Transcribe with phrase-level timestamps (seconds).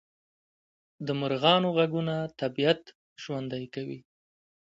[1.05, 2.81] د مرغانو غږونه طبیعت
[3.23, 3.99] ژوندی کوي